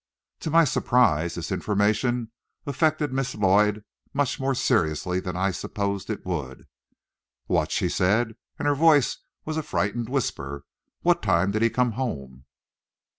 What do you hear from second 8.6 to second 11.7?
her voice was a frightened whisper. "What time did he